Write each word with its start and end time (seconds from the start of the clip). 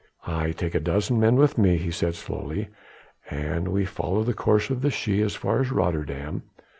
"I 0.25 0.49
take 0.49 0.73
a 0.73 0.79
dozen 0.79 1.19
men 1.19 1.35
with 1.35 1.59
me," 1.59 1.77
he 1.77 1.91
said 1.91 2.15
slowly, 2.15 2.69
"and 3.29 3.67
we 3.67 3.85
follow 3.85 4.23
the 4.23 4.33
course 4.33 4.71
of 4.71 4.81
the 4.81 4.89
Schie 4.89 5.23
as 5.23 5.35
far 5.35 5.59
as 5.61 5.71
Rotterdam. 5.71 6.41